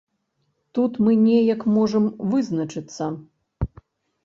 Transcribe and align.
Тут 0.77 0.97
мы 1.07 1.11
неяк 1.25 1.61
можам 1.75 2.09
вызначыцца. 2.33 3.13